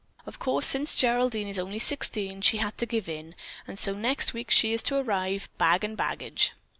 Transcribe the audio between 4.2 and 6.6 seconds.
week she is to arrive, bag and baggage.